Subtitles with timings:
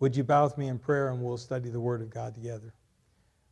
[0.00, 2.74] Would you bow with me in prayer and we'll study the Word of God together?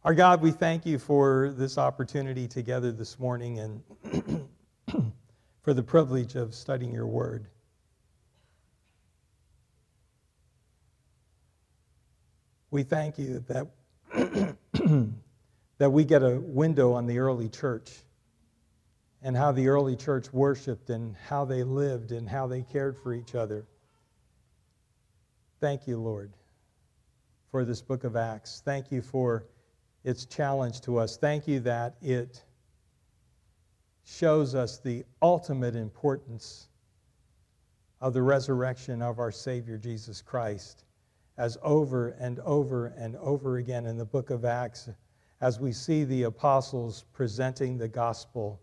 [0.05, 4.43] Our God, we thank you for this opportunity together this morning and
[5.63, 7.47] for the privilege of studying your Word.
[12.73, 13.69] We thank you that,
[15.79, 17.93] that we get a window on the early church
[19.23, 23.15] and how the early church worshiped and how they lived and how they cared for
[23.15, 23.65] each other.
[25.63, 26.33] Thank you, Lord,
[27.53, 28.63] for this book of Acts.
[28.65, 29.47] Thank you for
[30.03, 31.17] its challenge to us.
[31.17, 32.43] Thank you that it
[34.03, 36.67] shows us the ultimate importance
[38.01, 40.83] of the resurrection of our Savior Jesus Christ,
[41.39, 44.89] as over and over and over again in the book of Acts,
[45.41, 48.61] as we see the apostles presenting the gospel,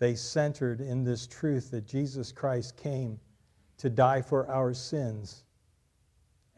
[0.00, 3.20] they centered in this truth that Jesus Christ came
[3.76, 5.44] to die for our sins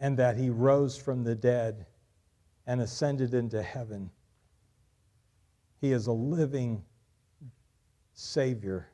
[0.01, 1.87] and that he rose from the dead
[2.67, 4.11] and ascended into heaven.
[5.81, 6.83] He is a living
[8.15, 8.89] Savior.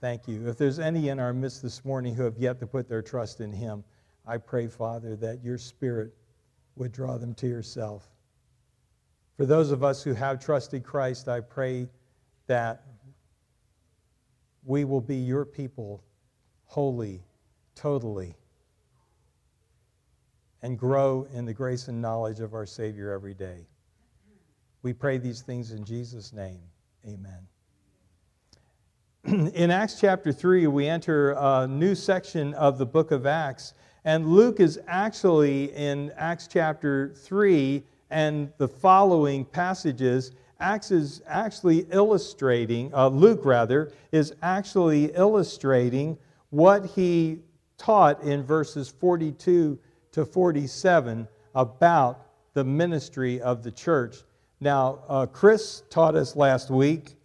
[0.00, 0.48] Thank you.
[0.48, 3.40] If there's any in our midst this morning who have yet to put their trust
[3.40, 3.84] in Him,
[4.26, 6.14] I pray, Father, that your Spirit
[6.76, 8.08] would draw them to yourself.
[9.36, 11.88] For those of us who have trusted Christ, I pray
[12.46, 12.84] that
[14.64, 16.02] we will be your people,
[16.66, 17.22] wholly,
[17.74, 18.34] totally
[20.64, 23.66] and grow in the grace and knowledge of our Savior every day.
[24.82, 26.62] We pray these things in Jesus' name.
[27.06, 27.46] Amen.
[29.54, 33.74] in Acts chapter 3, we enter a new section of the book of Acts,
[34.06, 40.32] and Luke is actually in Acts chapter 3 and the following passages.
[40.60, 46.16] Acts is actually illustrating, uh, Luke rather, is actually illustrating
[46.48, 47.40] what he
[47.76, 49.78] taught in verses 42
[50.14, 51.26] to 47
[51.56, 54.18] about the ministry of the church.
[54.60, 57.16] Now, uh, Chris taught us last week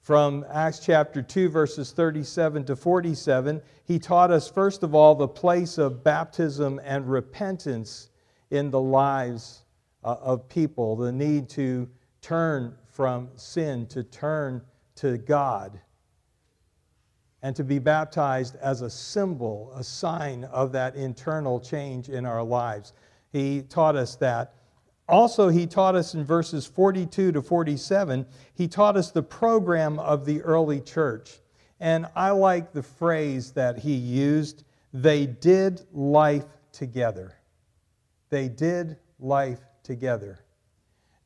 [0.00, 3.60] from Acts chapter 2, verses 37 to 47.
[3.84, 8.10] He taught us, first of all, the place of baptism and repentance
[8.52, 9.64] in the lives
[10.04, 11.88] uh, of people, the need to
[12.20, 14.62] turn from sin, to turn
[14.94, 15.80] to God
[17.42, 22.42] and to be baptized as a symbol, a sign of that internal change in our
[22.42, 22.92] lives.
[23.32, 24.54] He taught us that.
[25.08, 30.24] Also, he taught us in verses 42 to 47, he taught us the program of
[30.24, 31.40] the early church.
[31.80, 37.34] And I like the phrase that he used they did life together.
[38.30, 40.44] They did life together.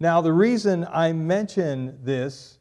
[0.00, 2.59] Now, the reason I mention this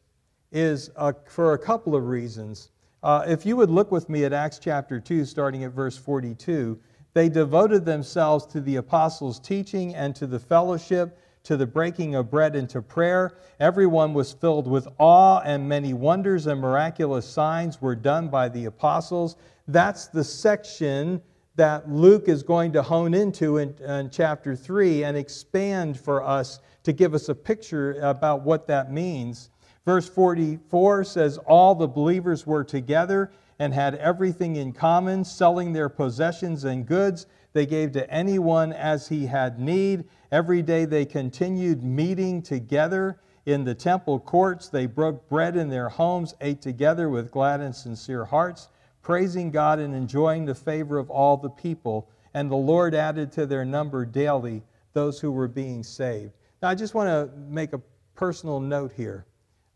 [0.52, 0.90] is
[1.26, 2.70] for a couple of reasons.
[3.02, 6.78] Uh, if you would look with me at Acts chapter 2, starting at verse 42,
[7.14, 12.30] they devoted themselves to the apostles' teaching and to the fellowship, to the breaking of
[12.30, 13.38] bread and to prayer.
[13.60, 18.64] Everyone was filled with awe, and many wonders and miraculous signs were done by the
[18.64, 19.36] apostles.
[19.68, 21.22] That's the section
[21.54, 26.60] that Luke is going to hone into in, in, chapter 3 and expand for us
[26.82, 29.50] to give us a picture about what that means.
[29.86, 33.30] Verse 44 says, All the believers were together
[33.60, 37.26] and had everything in common, selling their possessions and goods.
[37.52, 40.04] They gave to anyone as he had need.
[40.32, 44.68] Every day they continued meeting together in the temple courts.
[44.68, 48.68] They broke bread in their homes, ate together with glad and sincere hearts,
[49.02, 52.10] praising God and enjoying the favor of all the people.
[52.34, 54.64] And the Lord added to their number daily
[54.94, 56.32] those who were being saved.
[56.60, 57.80] Now, I just want to make a
[58.16, 59.26] personal note here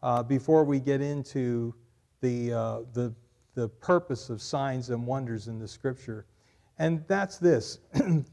[0.02, 1.74] uh, before we get into
[2.20, 3.14] the, uh, the,
[3.54, 6.26] the purpose of signs and wonders in the scripture.
[6.78, 7.78] And that's this.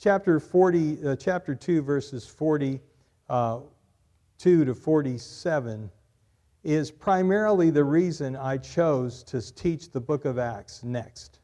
[0.00, 2.80] chapter 40, uh, chapter 2, verses 42
[3.28, 3.60] uh,
[4.38, 5.90] to 47
[6.64, 11.40] is primarily the reason I chose to teach the book of Acts next.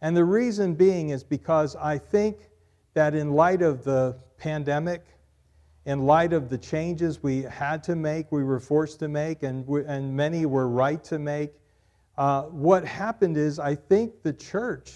[0.00, 2.50] And the reason being is because I think
[2.94, 5.04] that in light of the pandemic,
[5.86, 9.66] in light of the changes we had to make, we were forced to make, and,
[9.66, 11.52] we, and many were right to make,
[12.16, 14.92] uh, what happened is I think the church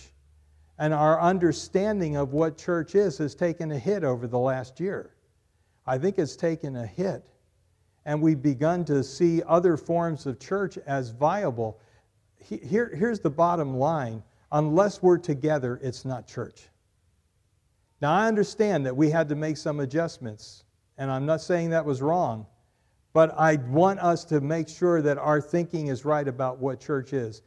[0.79, 5.15] and our understanding of what church is has taken a hit over the last year.
[5.87, 7.25] I think it's taken a hit.
[8.05, 11.81] And we've begun to see other forms of church as viable.
[12.39, 16.69] Here, here's the bottom line unless we're together, it's not church.
[18.01, 20.65] Now, I understand that we had to make some adjustments
[20.99, 22.47] and I'm not saying that was wrong,
[23.13, 27.13] but I want us to make sure that our thinking is right about what church
[27.13, 27.43] is.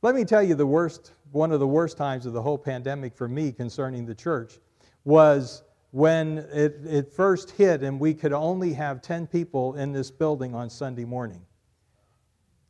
[0.00, 3.16] Let me tell you the worst one of the worst times of the whole pandemic
[3.16, 4.58] for me concerning the church
[5.04, 10.10] was when it, it first hit and we could only have 10 people in this
[10.10, 11.40] building on Sunday morning.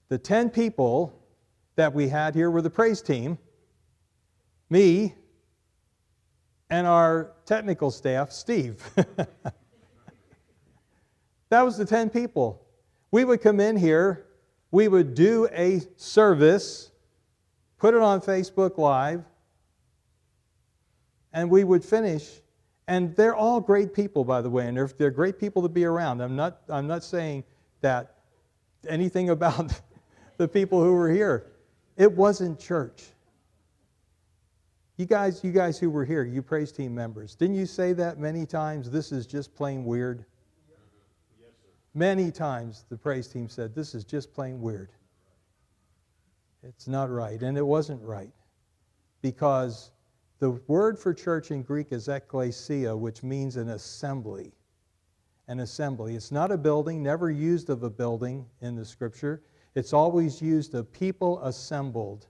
[0.08, 1.12] The 10 people
[1.76, 3.38] that we had here were the praise team,
[4.70, 5.14] me,
[6.70, 8.82] and our technical staff, Steve.
[11.52, 12.64] that was the 10 people.
[13.10, 14.24] We would come in here,
[14.70, 16.90] we would do a service,
[17.76, 19.22] put it on Facebook Live,
[21.34, 22.40] and we would finish.
[22.88, 25.84] And they're all great people, by the way, and they're, they're great people to be
[25.84, 26.22] around.
[26.22, 27.44] I'm not, I'm not saying
[27.82, 28.14] that
[28.88, 29.78] anything about
[30.38, 31.52] the people who were here.
[31.98, 33.02] It wasn't church.
[34.96, 38.18] You guys, you guys who were here, you praise team members, didn't you say that
[38.18, 38.90] many times?
[38.90, 40.24] This is just plain weird.
[41.94, 44.92] Many times the praise team said, This is just plain weird.
[46.62, 47.42] It's not right.
[47.42, 48.32] And it wasn't right.
[49.20, 49.90] Because
[50.38, 54.52] the word for church in Greek is ekklesia, which means an assembly.
[55.48, 56.14] An assembly.
[56.14, 59.42] It's not a building, never used of a building in the scripture.
[59.74, 62.28] It's always used of people assembled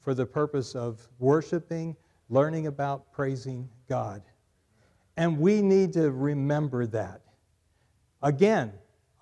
[0.00, 1.96] for the purpose of worshiping,
[2.28, 4.22] learning about praising God.
[5.16, 7.20] And we need to remember that.
[8.22, 8.72] Again,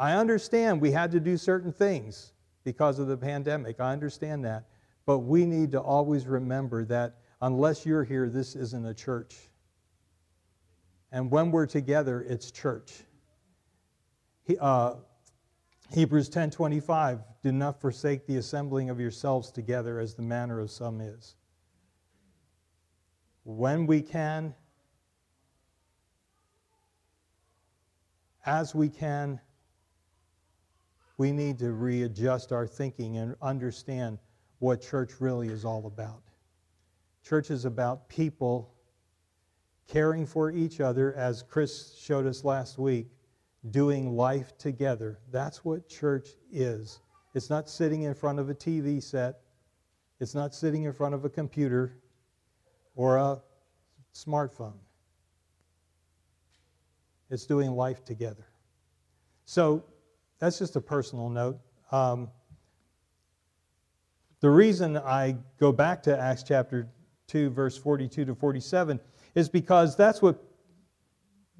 [0.00, 2.32] I understand we had to do certain things
[2.64, 3.81] because of the pandemic.
[3.81, 4.64] I understand that.
[5.05, 9.37] But we need to always remember that unless you're here, this isn't a church.
[11.12, 13.02] And when we're together, it's church.
[14.44, 14.94] He, uh,
[15.91, 21.02] Hebrews 10:25 Do not forsake the assembling of yourselves together as the manner of some
[21.02, 21.37] is.
[23.44, 24.55] When we can
[28.47, 29.38] as we can
[31.20, 34.19] we need to readjust our thinking and understand
[34.58, 36.22] what church really is all about.
[37.22, 38.72] Church is about people
[39.87, 43.08] caring for each other as Chris showed us last week
[43.70, 45.19] doing life together.
[45.31, 47.00] That's what church is.
[47.34, 49.40] It's not sitting in front of a TV set,
[50.20, 51.99] it's not sitting in front of a computer
[52.94, 53.43] or a
[54.14, 54.78] smartphone.
[57.28, 58.46] It's doing life together.
[59.44, 59.84] So
[60.40, 61.60] that's just a personal note.
[61.92, 62.28] Um,
[64.40, 66.88] the reason I go back to Acts chapter
[67.28, 68.98] 2, verse 42 to 47,
[69.34, 70.42] is because that's what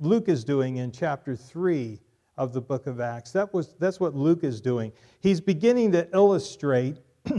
[0.01, 2.01] Luke is doing in chapter 3
[2.39, 3.33] of the book of Acts.
[3.33, 4.93] That was, that's what Luke is doing.
[5.21, 6.97] He's beginning to illustrate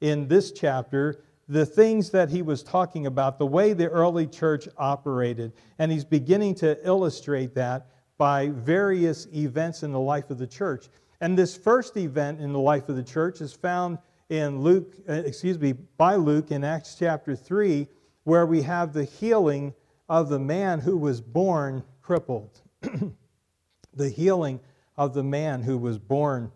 [0.00, 4.66] in this chapter the things that he was talking about, the way the early church
[4.78, 5.52] operated.
[5.78, 7.88] And he's beginning to illustrate that
[8.20, 10.90] by various events in the life of the church.
[11.22, 13.96] And this first event in the life of the church is found
[14.28, 17.88] in Luke, uh, excuse me, by Luke in Acts chapter 3,
[18.24, 19.72] where we have the healing
[20.10, 22.60] of the man who was born crippled.
[23.94, 24.60] the healing
[24.98, 26.52] of the man who was born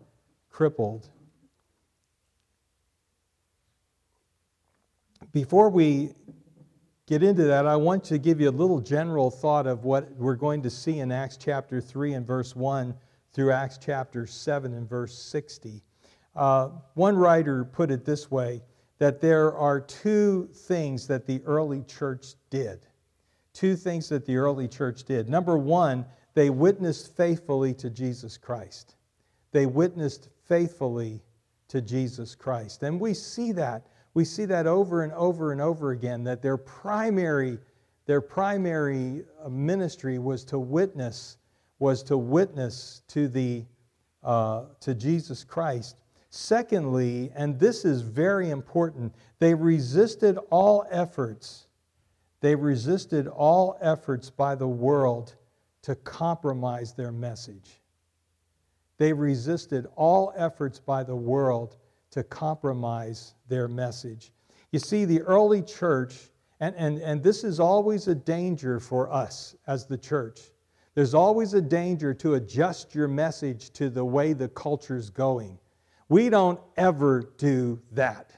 [0.51, 1.09] crippled.
[5.31, 6.13] Before we
[7.07, 10.35] get into that, I want to give you a little general thought of what we're
[10.35, 12.93] going to see in Acts chapter 3 and verse 1
[13.33, 15.81] through Acts chapter 7 and verse 60.
[16.35, 18.61] Uh, one writer put it this way
[18.97, 22.85] that there are two things that the early church did
[23.55, 25.29] two things that the early church did.
[25.29, 28.95] Number one, they witnessed faithfully to Jesus Christ.
[29.51, 31.21] They witnessed faithfully
[31.69, 32.83] to Jesus Christ.
[32.83, 33.87] And we see that.
[34.15, 37.59] We see that over and over and over again that their primary
[38.07, 41.37] their primary uh, ministry was to witness
[41.77, 43.65] was to witness to the
[44.23, 45.97] uh, to Jesus Christ.
[46.31, 51.67] Secondly, and this is very important, they resisted all efforts
[52.45, 55.33] they resisted all efforts by the world
[55.81, 57.81] to compromise their message.
[58.99, 61.77] They resisted all efforts by the world
[62.15, 64.31] to compromise their message.
[64.71, 66.15] You see, the early church,
[66.61, 70.39] and, and, and this is always a danger for us as the church.
[70.93, 75.59] There's always a danger to adjust your message to the way the culture's going.
[76.07, 78.31] We don't ever do that.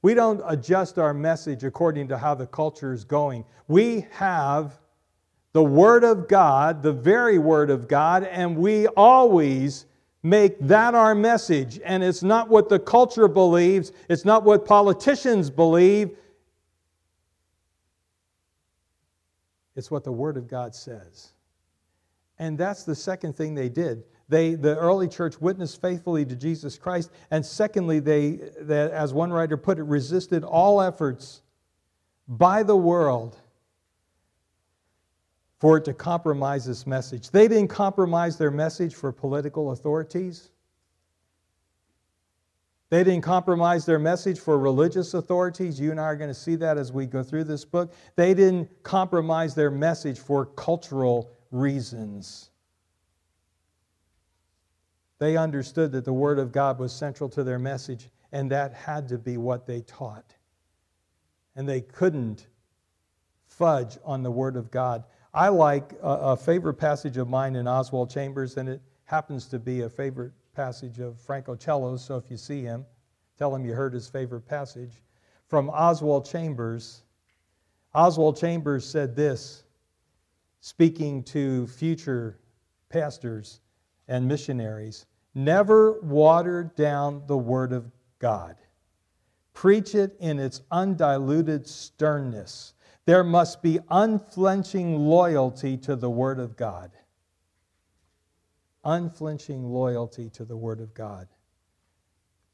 [0.00, 3.44] We don't adjust our message according to how the culture is going.
[3.68, 4.80] We have
[5.52, 9.84] the Word of God, the very Word of God, and we always
[10.22, 11.80] make that our message.
[11.84, 16.16] And it's not what the culture believes, it's not what politicians believe,
[19.76, 21.32] it's what the Word of God says.
[22.38, 24.04] And that's the second thing they did.
[24.28, 27.10] They, the early church witnessed faithfully to Jesus Christ.
[27.30, 31.42] And secondly, they, that, as one writer put it, resisted all efforts
[32.28, 33.36] by the world
[35.60, 37.30] for it to compromise this message.
[37.30, 40.50] They didn't compromise their message for political authorities.
[42.88, 45.78] They didn't compromise their message for religious authorities.
[45.78, 47.92] You and I are going to see that as we go through this book.
[48.16, 52.50] They didn't compromise their message for cultural reasons.
[55.18, 59.08] They understood that the Word of God was central to their message, and that had
[59.10, 60.34] to be what they taught.
[61.54, 62.46] And they couldn't
[63.44, 65.04] fudge on the Word of God.
[65.32, 69.58] I like a, a favorite passage of mine in Oswald Chambers, and it happens to
[69.58, 72.84] be a favorite passage of Frank Ochello's, so if you see him,
[73.38, 75.02] tell him you heard his favorite passage.
[75.46, 77.02] From Oswald Chambers,
[77.94, 79.64] Oswald Chambers said this,
[80.60, 82.38] speaking to future
[82.88, 83.60] pastors
[84.08, 88.56] and missionaries Never water down the Word of God.
[89.52, 92.74] Preach it in its undiluted sternness.
[93.10, 96.92] There must be unflinching loyalty to the Word of God.
[98.84, 101.26] Unflinching loyalty to the Word of God.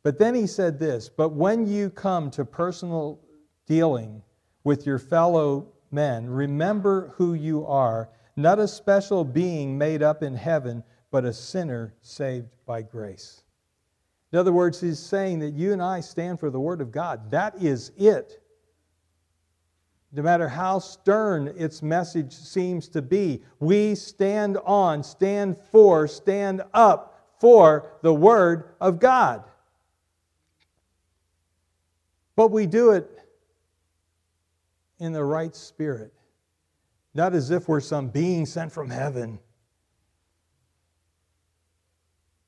[0.03, 3.21] But then he said this But when you come to personal
[3.67, 4.23] dealing
[4.65, 10.35] with your fellow men, remember who you are, not a special being made up in
[10.35, 13.43] heaven, but a sinner saved by grace.
[14.33, 17.31] In other words, he's saying that you and I stand for the Word of God.
[17.31, 18.41] That is it
[20.17, 26.63] no matter how stern its message seems to be, we stand on, stand for, stand
[26.73, 29.45] up for the Word of God.
[32.35, 33.11] But we do it
[34.99, 36.15] in the right spirit,
[37.13, 39.39] not as if we're some being sent from heaven.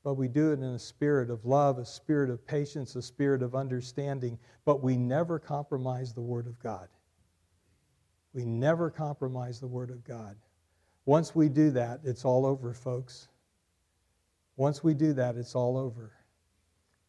[0.02, 3.42] But we do it in a spirit of love, a spirit of patience, a spirit
[3.42, 4.38] of understanding.
[4.64, 6.88] But we never compromise the Word of God.
[8.32, 10.36] We never compromise the Word of God.
[11.06, 13.28] Once we do that, it's all over, folks.
[14.56, 16.12] Once we do that, it's all over.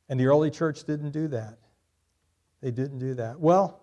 [0.08, 1.58] And the early church didn't do that.
[2.62, 3.40] They didn't do that.
[3.40, 3.82] Well,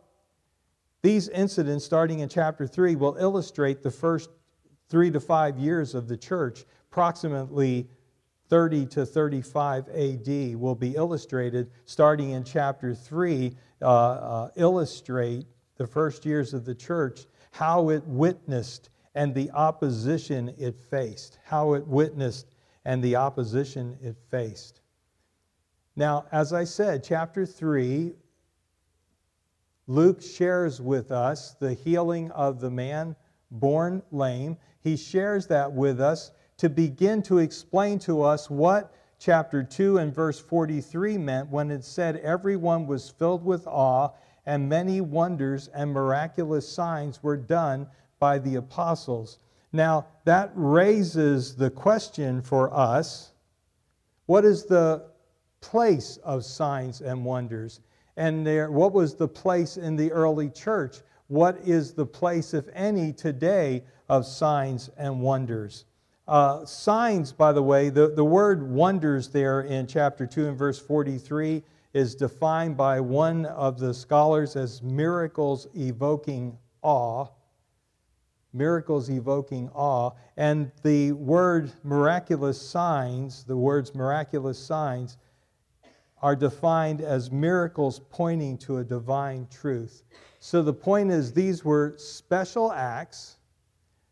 [1.02, 4.30] these incidents, starting in chapter 3, will illustrate the first
[4.88, 7.88] three to five years of the church, approximately
[8.48, 15.86] 30 to 35 AD, will be illustrated starting in chapter 3, uh, uh, illustrate the
[15.86, 21.38] first years of the church, how it witnessed and the opposition it faced.
[21.44, 22.54] How it witnessed
[22.84, 24.80] and the opposition it faced.
[25.96, 28.12] Now, as I said, chapter 3,
[29.86, 33.16] Luke shares with us the healing of the man
[33.50, 34.58] born lame.
[34.80, 40.14] He shares that with us to begin to explain to us what chapter 2 and
[40.14, 44.10] verse 43 meant when it said, Everyone was filled with awe
[44.46, 47.86] and many wonders and miraculous signs were done
[48.18, 49.38] by the apostles.
[49.72, 53.32] Now, that raises the question for us
[54.26, 55.04] what is the
[55.60, 57.80] place of signs and wonders?
[58.16, 60.98] And there, what was the place in the early church?
[61.28, 65.84] What is the place, if any, today of signs and wonders?
[66.26, 70.78] Uh, signs, by the way, the, the word wonders there in chapter 2 and verse
[70.78, 71.62] 43
[71.96, 77.26] is defined by one of the scholars as miracles evoking awe.
[78.52, 80.10] Miracles evoking awe.
[80.36, 85.16] And the word miraculous signs, the words miraculous signs,
[86.20, 90.02] are defined as miracles pointing to a divine truth.
[90.38, 93.38] So the point is, these were special acts,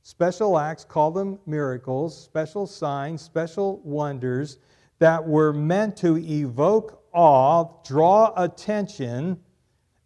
[0.01, 4.57] special acts, call them miracles, special signs, special wonders
[5.01, 9.39] that were meant to evoke awe, draw attention,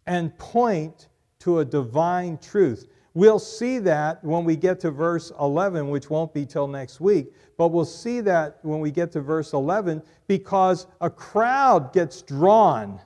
[0.05, 2.87] and point to a divine truth.
[3.13, 7.33] We'll see that when we get to verse 11, which won't be till next week,
[7.57, 13.01] but we'll see that when we get to verse 11 because a crowd gets drawn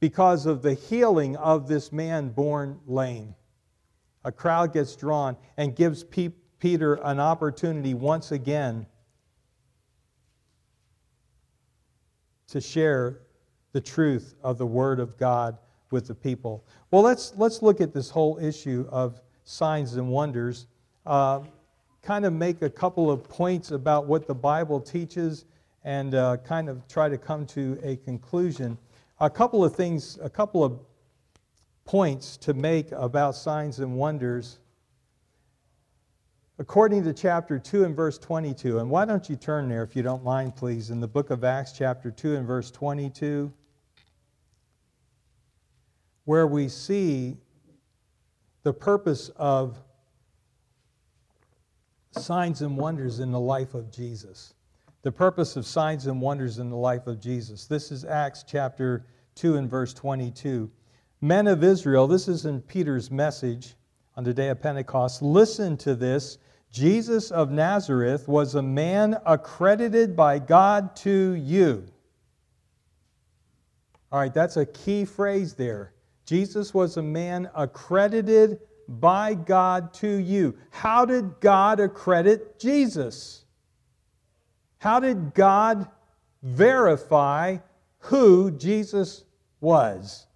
[0.00, 3.34] because of the healing of this man born lame.
[4.24, 8.86] A crowd gets drawn and gives Peter an opportunity once again
[12.52, 13.18] to share
[13.72, 15.58] the truth of the Word of God
[15.90, 16.64] with the people.
[16.90, 20.66] Well, let's, let's look at this whole issue of signs and wonders.
[21.06, 21.40] Uh,
[22.02, 25.46] kind of make a couple of points about what the Bible teaches
[25.84, 28.76] and uh, kind of try to come to a conclusion.
[29.20, 30.78] A couple of things, a couple of
[31.84, 34.58] points to make about signs and wonders.
[36.58, 38.78] According to chapter 2 and verse 22.
[38.78, 41.44] And why don't you turn there, if you don't mind, please, in the book of
[41.44, 43.52] Acts, chapter 2 and verse 22,
[46.24, 47.36] where we see
[48.62, 49.78] the purpose of
[52.12, 54.54] signs and wonders in the life of Jesus.
[55.02, 57.66] The purpose of signs and wonders in the life of Jesus.
[57.66, 60.70] This is Acts chapter 2 and verse 22.
[61.20, 63.74] Men of Israel, this is in Peter's message
[64.16, 65.22] on the day of Pentecost.
[65.22, 66.38] Listen to this.
[66.70, 71.86] Jesus of Nazareth was a man accredited by God to you.
[74.10, 75.94] All right, that's a key phrase there.
[76.26, 80.56] Jesus was a man accredited by God to you.
[80.70, 83.44] How did God accredit Jesus?
[84.78, 85.88] How did God
[86.42, 87.58] verify
[87.98, 89.24] who Jesus
[89.60, 90.26] was?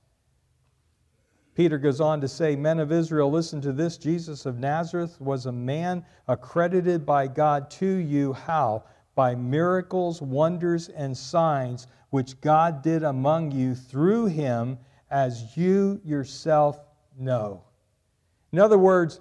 [1.57, 3.97] Peter goes on to say, Men of Israel, listen to this.
[3.97, 8.35] Jesus of Nazareth was a man accredited by God to you.
[8.35, 8.85] How?
[9.15, 14.79] By miracles, wonders, and signs which God did among you through him,
[15.11, 16.79] as you yourself
[17.19, 17.63] know.
[18.53, 19.21] In other words,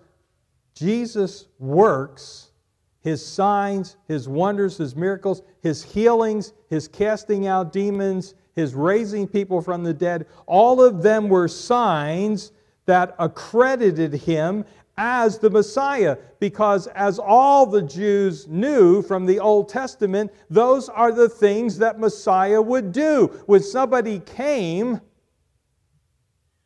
[0.73, 2.51] Jesus' works,
[2.99, 9.61] his signs, his wonders, his miracles, his healings, his casting out demons, his raising people
[9.61, 12.51] from the dead, all of them were signs
[12.85, 14.63] that accredited him
[14.97, 16.17] as the Messiah.
[16.39, 21.99] Because as all the Jews knew from the Old Testament, those are the things that
[21.99, 23.27] Messiah would do.
[23.45, 25.01] When somebody came,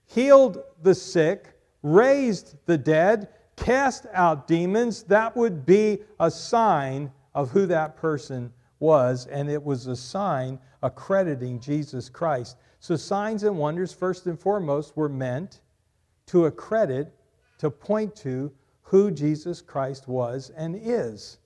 [0.05, 7.49] healed the sick, raised the dead, cast out demons, that would be a sign of
[7.49, 12.57] who that person was, and it was a sign accrediting Jesus Christ.
[12.79, 15.61] So, signs and wonders, first and foremost, were meant
[16.27, 17.13] to accredit,
[17.57, 18.51] to point to
[18.83, 21.37] who Jesus Christ was and is.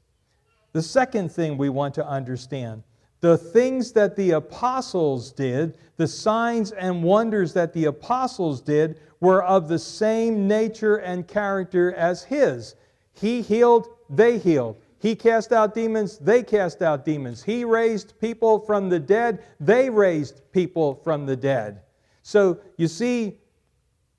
[0.73, 2.83] The second thing we want to understand
[3.23, 9.41] the things that the apostles did, the signs and wonders that the apostles did, were
[9.41, 12.75] of the same nature and character as his.
[13.13, 14.75] He healed, they healed.
[15.03, 17.43] He cast out demons, they cast out demons.
[17.43, 21.81] He raised people from the dead, they raised people from the dead.
[22.21, 23.37] So you see,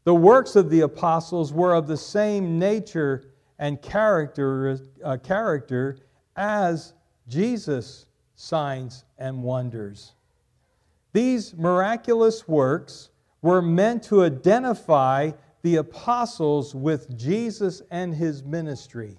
[0.05, 5.97] the works of the apostles were of the same nature and character, uh, character
[6.37, 6.93] as
[7.29, 10.13] Jesus' signs and wonders.
[11.15, 13.09] These miraculous works
[13.41, 15.31] were meant to identify
[15.63, 19.17] the apostles with Jesus and his ministry.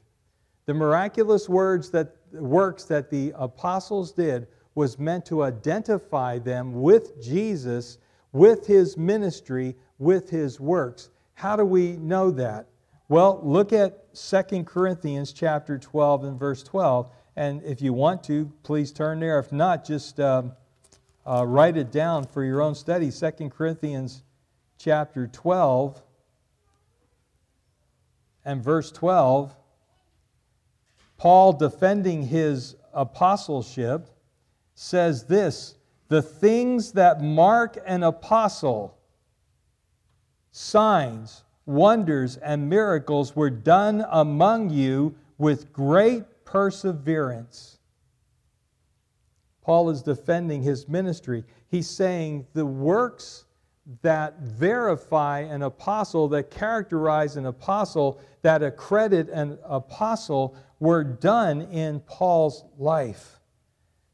[0.65, 7.21] The miraculous words that, works that the apostles did was meant to identify them with
[7.23, 7.97] Jesus,
[8.33, 11.09] with his ministry, with his works.
[11.35, 12.67] How do we know that?
[13.07, 17.09] Well, look at 2 Corinthians chapter 12 and verse 12.
[17.35, 19.39] And if you want to, please turn there.
[19.39, 20.53] If not, just um,
[21.25, 23.11] uh, write it down for your own study.
[23.11, 24.23] 2 Corinthians
[24.77, 26.01] chapter 12
[28.43, 29.55] and verse 12
[31.25, 34.11] Paul, defending his apostleship,
[34.75, 35.73] says this
[36.07, 38.95] The things that mark an apostle,
[40.51, 47.79] signs, wonders, and miracles, were done among you with great perseverance.
[49.63, 51.43] Paul is defending his ministry.
[51.69, 53.45] He's saying the works
[54.01, 61.99] that verify an apostle, that characterize an apostle, that accredit an apostle, were done in
[62.01, 63.39] Paul's life.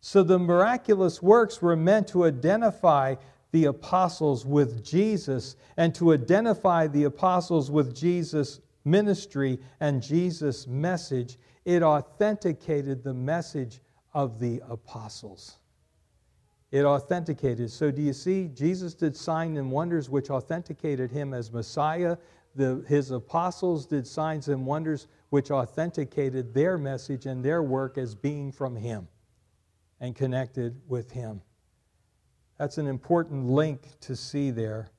[0.01, 3.15] So the miraculous works were meant to identify
[3.51, 11.38] the apostles with Jesus and to identify the apostles with Jesus' ministry and Jesus' message.
[11.65, 13.79] It authenticated the message
[14.13, 15.57] of the apostles.
[16.71, 17.69] It authenticated.
[17.69, 18.47] So, do you see?
[18.47, 22.17] Jesus did signs and wonders which authenticated him as Messiah.
[22.55, 28.13] The, his apostles did signs and wonders which authenticated their message and their work as
[28.13, 29.07] being from Him
[30.01, 31.41] and connected with Him.
[32.60, 34.91] That's an important link to see there.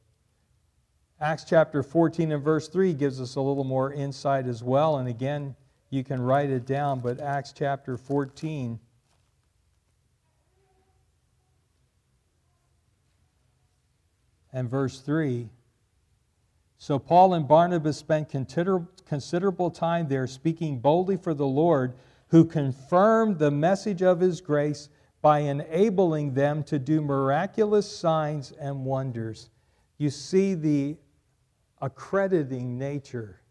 [1.20, 4.96] Acts chapter 14 and verse 3 gives us a little more insight as well.
[4.96, 5.54] And again,
[5.90, 8.80] you can write it down, but Acts chapter 14.
[14.52, 15.48] And verse 3
[16.82, 21.94] so Paul and Barnabas spent considerable time there speaking boldly for the Lord,
[22.26, 24.88] who confirmed the message of his grace
[25.20, 29.48] by enabling them to do miraculous signs and wonders.
[29.98, 30.96] You see the
[31.80, 33.42] accrediting nature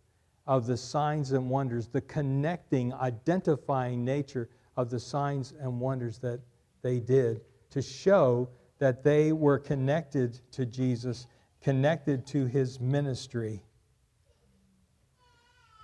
[0.45, 6.41] of the signs and wonders, the connecting, identifying nature of the signs and wonders that
[6.81, 8.49] they did to show
[8.82, 11.28] that they were connected to Jesus,
[11.62, 13.62] connected to his ministry.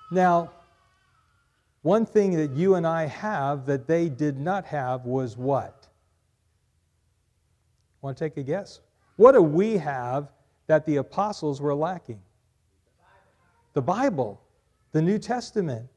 [0.09, 0.51] Now,
[1.83, 5.87] one thing that you and I have that they did not have was what?
[8.01, 8.81] Want to take a guess?
[9.15, 10.31] What do we have
[10.65, 12.19] that the apostles were lacking?
[13.73, 14.41] The Bible,
[14.91, 15.87] the New Testament.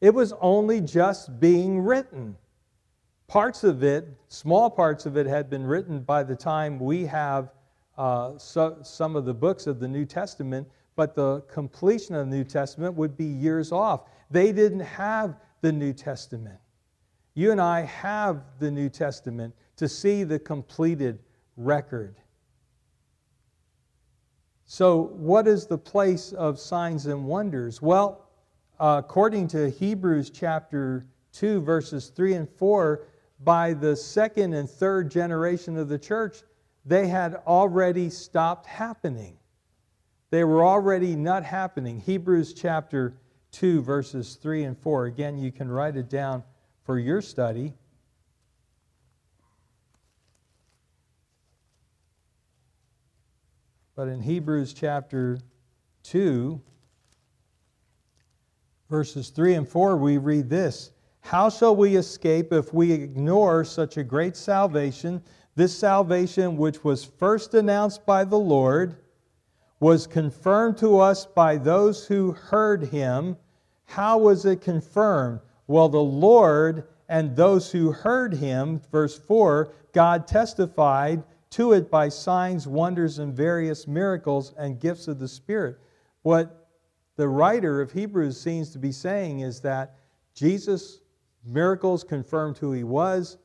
[0.00, 2.36] It was only just being written.
[3.28, 7.52] Parts of it, small parts of it, had been written by the time we have
[7.98, 12.36] uh, so, some of the books of the New Testament, but the completion of the
[12.36, 14.08] New Testament would be years off.
[14.30, 16.58] They didn't have the New Testament.
[17.34, 21.18] You and I have the New Testament to see the completed
[21.58, 22.16] record.
[24.64, 27.82] So, what is the place of signs and wonders?
[27.82, 28.30] Well,
[28.80, 33.06] uh, according to Hebrews chapter 2, verses 3 and 4,
[33.40, 36.42] by the second and third generation of the church,
[36.84, 39.36] they had already stopped happening.
[40.30, 42.00] They were already not happening.
[42.00, 43.14] Hebrews chapter
[43.52, 45.06] 2, verses 3 and 4.
[45.06, 46.42] Again, you can write it down
[46.84, 47.74] for your study.
[53.94, 55.38] But in Hebrews chapter
[56.04, 56.60] 2,
[58.88, 60.92] verses 3 and 4, we read this
[61.28, 65.22] How shall we escape if we ignore such a great salvation?
[65.56, 68.96] This salvation, which was first announced by the Lord,
[69.78, 73.36] was confirmed to us by those who heard him.
[73.84, 75.40] How was it confirmed?
[75.66, 82.08] Well, the Lord and those who heard him, verse 4, God testified to it by
[82.08, 85.78] signs, wonders, and various miracles and gifts of the Spirit.
[86.22, 86.70] What
[87.16, 89.94] the writer of Hebrews seems to be saying is that
[90.32, 91.00] Jesus'
[91.44, 93.38] miracles confirmed who he was.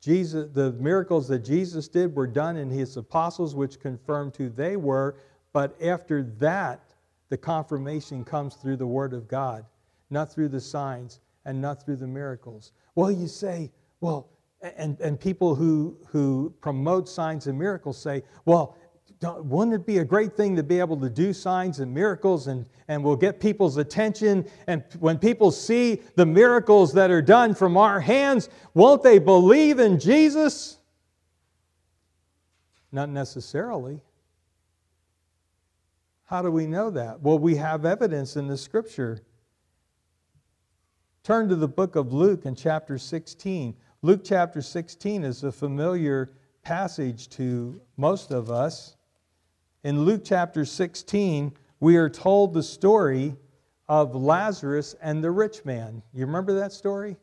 [0.00, 4.76] Jesus, the miracles that Jesus did were done in his apostles, which confirmed who they
[4.76, 5.16] were.
[5.52, 6.94] But after that,
[7.30, 9.64] the confirmation comes through the Word of God,
[10.10, 12.72] not through the signs and not through the miracles.
[12.94, 14.28] Well, you say, well,
[14.76, 18.76] and, and people who, who promote signs and miracles say, well,
[19.24, 22.66] wouldn't it be a great thing to be able to do signs and miracles and,
[22.88, 24.44] and we'll get people's attention?
[24.66, 29.78] And when people see the miracles that are done from our hands, won't they believe
[29.78, 30.78] in Jesus?
[32.90, 34.00] Not necessarily.
[36.24, 37.20] How do we know that?
[37.20, 39.20] Well, we have evidence in the scripture.
[41.22, 43.76] Turn to the book of Luke in chapter 16.
[44.02, 46.32] Luke chapter 16 is a familiar
[46.62, 48.96] passage to most of us.
[49.84, 53.36] In Luke chapter 16, we are told the story
[53.86, 56.02] of Lazarus and the rich man.
[56.14, 57.18] You remember that story?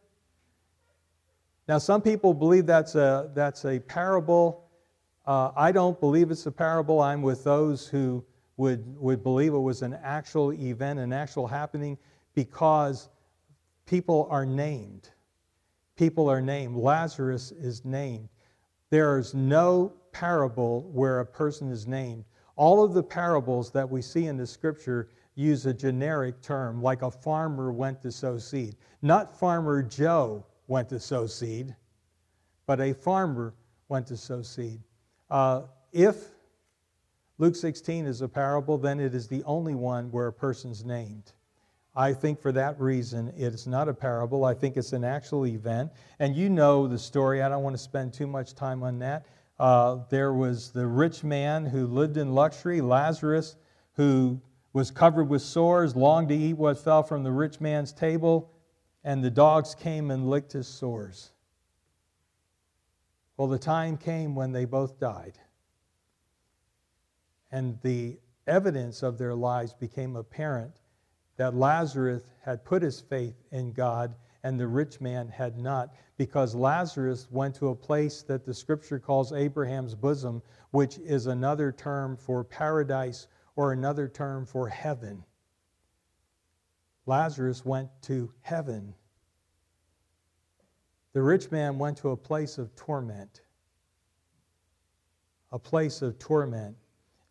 [1.67, 4.69] Now, some people believe that's a, that's a parable.
[5.25, 7.01] Uh, I don't believe it's a parable.
[7.01, 8.23] I'm with those who
[8.57, 11.97] would, would believe it was an actual event, an actual happening,
[12.35, 13.09] because
[13.87, 15.09] people are named.
[15.95, 16.75] People are named.
[16.75, 18.29] Lazarus is named.
[18.91, 22.23] There is no parable where a person is named.
[22.55, 27.01] All of the parables that we see in the scripture use a generic term, like
[27.01, 28.75] a farmer went to sow seed.
[29.01, 31.75] Not farmer Joe went to sow seed,
[32.65, 33.53] but a farmer
[33.89, 34.81] went to sow seed.
[35.29, 36.31] Uh, if
[37.37, 41.33] Luke 16 is a parable, then it is the only one where a person's named.
[41.95, 44.45] I think for that reason, it's not a parable.
[44.45, 45.91] I think it's an actual event.
[46.19, 47.41] And you know the story.
[47.41, 49.25] I don't want to spend too much time on that.
[49.61, 53.57] Uh, there was the rich man who lived in luxury, Lazarus,
[53.93, 54.41] who
[54.73, 58.51] was covered with sores, longed to eat what fell from the rich man's table,
[59.03, 61.29] and the dogs came and licked his sores.
[63.37, 65.37] Well, the time came when they both died
[67.51, 70.79] and the evidence of their lives became apparent
[71.37, 76.53] that Lazarus had put his faith in God and the rich man had not, because
[76.53, 82.15] Lazarus went to a place that the scripture calls Abraham's bosom, which is another term
[82.15, 85.23] for paradise or another term for heaven.
[87.07, 88.93] Lazarus went to heaven.
[91.13, 93.41] The rich man went to a place of torment.
[95.51, 96.77] A place of torment.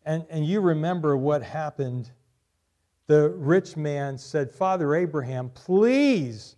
[0.03, 2.11] And, and you remember what happened.
[3.07, 6.57] The rich man said, Father Abraham, please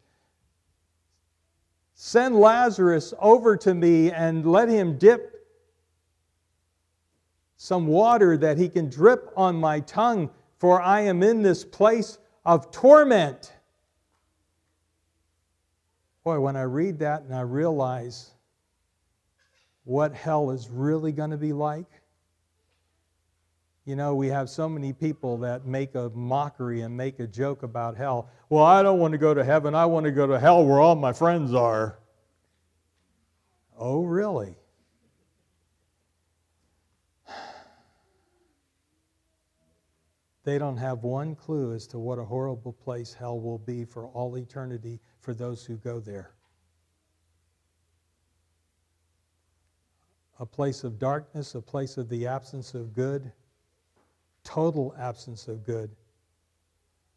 [2.06, 5.48] send Lazarus over to me and let him dip
[7.56, 12.18] some water that he can drip on my tongue, for I am in this place
[12.44, 13.54] of torment.
[16.26, 18.32] Boy, when I read that and I realize
[19.86, 21.88] what hell is really going to be like,
[23.86, 27.64] you know, we have so many people that make a mockery and make a joke
[27.64, 28.30] about hell.
[28.50, 29.76] Well, I don't want to go to heaven.
[29.76, 32.00] I want to go to hell where all my friends are.
[33.78, 34.56] Oh, really?
[40.46, 44.08] They don't have one clue as to what a horrible place hell will be for
[44.08, 46.32] all eternity for those who go there.
[50.40, 53.32] A place of darkness, a place of the absence of good,
[54.44, 55.96] total absence of good.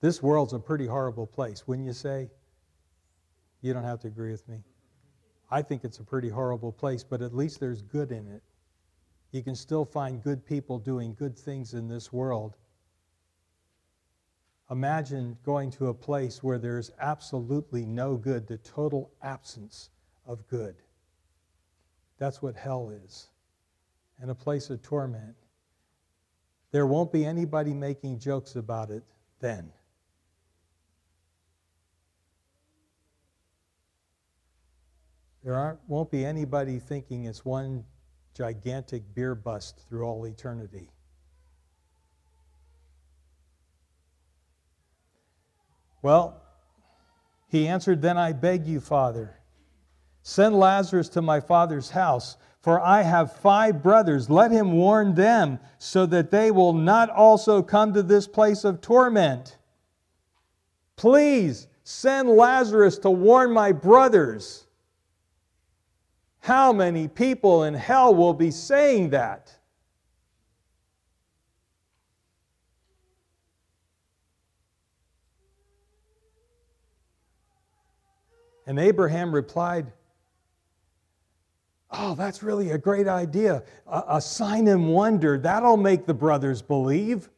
[0.00, 2.30] This world's a pretty horrible place, wouldn't you say?
[3.62, 4.62] You don't have to agree with me.
[5.50, 8.42] I think it's a pretty horrible place, but at least there's good in it.
[9.32, 12.56] You can still find good people doing good things in this world.
[14.70, 19.90] Imagine going to a place where there's absolutely no good, the total absence
[20.26, 20.76] of good.
[22.18, 23.28] That's what hell is,
[24.20, 25.36] and a place of torment.
[26.76, 29.02] There won't be anybody making jokes about it
[29.40, 29.72] then.
[35.42, 37.82] There won't be anybody thinking it's one
[38.34, 40.90] gigantic beer bust through all eternity.
[46.02, 46.42] Well,
[47.48, 49.40] he answered, Then I beg you, Father,
[50.22, 52.36] send Lazarus to my father's house,
[52.66, 54.28] for I have five brothers.
[54.28, 58.80] Let him warn them, so that they will not also come to this place of
[58.80, 59.56] torment.
[60.96, 64.66] Please send Lazarus to warn my brothers.
[66.40, 69.56] How many people in hell will be saying that?
[78.66, 79.92] And Abraham replied,
[81.98, 83.62] Oh, that's really a great idea.
[83.86, 87.30] A, a, sign and wonder, that'll make the brothers believe.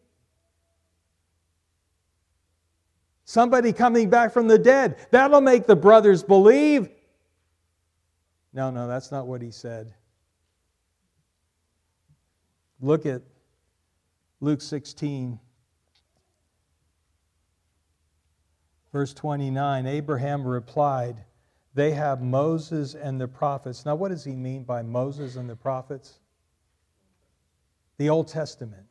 [3.25, 6.89] Somebody coming back from the dead, that'll make the brothers believe.
[8.53, 9.95] No, no, that's not what he said.
[12.81, 13.23] Look at
[14.41, 15.39] Luke 16,
[18.93, 19.87] verse 29.
[19.87, 21.25] Abraham replied,
[21.79, 23.87] They have Moses and the prophets.
[23.87, 26.19] Now, what does he mean by Moses and the prophets?
[27.99, 28.83] The Old Testament.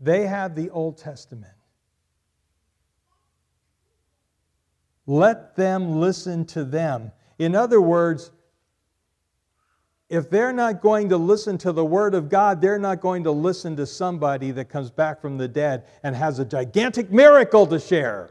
[0.00, 1.52] They have the Old Testament.
[5.06, 7.12] Let them listen to them.
[7.38, 8.30] In other words,
[10.08, 13.32] if they're not going to listen to the Word of God, they're not going to
[13.32, 17.78] listen to somebody that comes back from the dead and has a gigantic miracle to
[17.78, 18.30] share.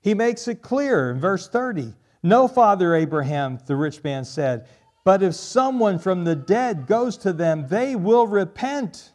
[0.00, 4.66] He makes it clear in verse 30 No, Father Abraham, the rich man said,
[5.04, 9.12] but if someone from the dead goes to them, they will repent.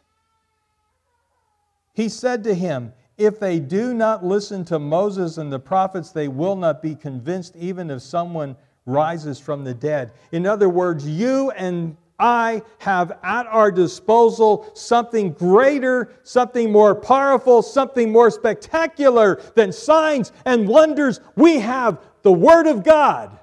[1.92, 6.28] He said to him, If they do not listen to Moses and the prophets, they
[6.28, 10.12] will not be convinced, even if someone rises from the dead.
[10.32, 17.62] In other words, you and I have at our disposal something greater, something more powerful,
[17.62, 21.20] something more spectacular than signs and wonders.
[21.36, 23.38] We have the Word of God.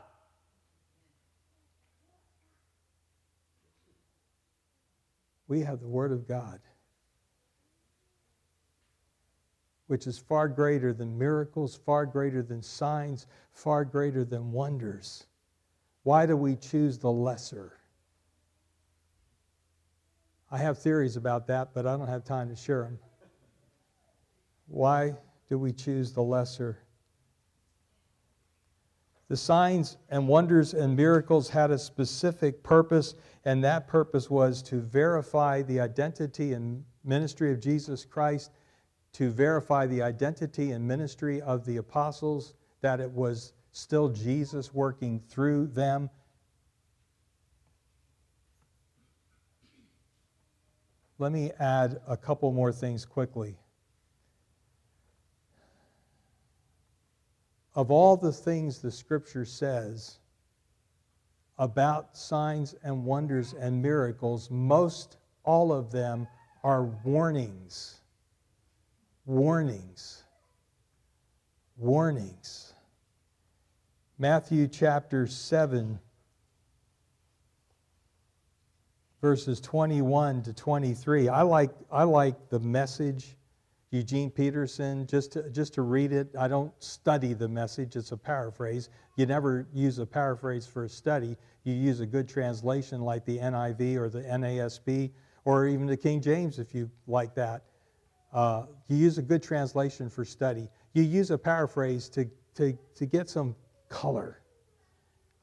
[5.47, 6.59] We have the Word of God,
[9.85, 15.27] which is far greater than miracles, far greater than signs, far greater than wonders.
[16.01, 17.73] Why do we choose the lesser?
[20.53, 22.99] I have theories about that, but I don't have time to share them.
[24.67, 25.15] Why
[25.49, 26.77] do we choose the lesser?
[29.29, 34.79] The signs and wonders and miracles had a specific purpose, and that purpose was to
[34.79, 38.51] verify the identity and ministry of Jesus Christ,
[39.13, 45.19] to verify the identity and ministry of the apostles, that it was still Jesus working
[45.19, 46.11] through them.
[51.19, 53.57] Let me add a couple more things quickly.
[57.75, 60.19] Of all the things the scripture says
[61.57, 66.27] about signs and wonders and miracles, most all of them
[66.63, 67.99] are warnings.
[69.25, 70.23] Warnings.
[71.77, 72.73] Warnings.
[74.17, 75.99] Matthew chapter 7,
[79.23, 81.29] verses 21 to 23.
[81.29, 83.37] I like, I like the message
[83.91, 86.27] Eugene Peterson, just to, just to read it.
[86.37, 88.89] I don't study the message, it's a paraphrase.
[89.15, 91.37] You never use a paraphrase for a study.
[91.63, 95.09] You use a good translation like the NIV or the NASB
[95.45, 97.63] or even the King James if you like that.
[98.33, 100.67] Uh, you use a good translation for study.
[100.91, 103.55] You use a paraphrase to, to, to get some
[103.87, 104.42] color.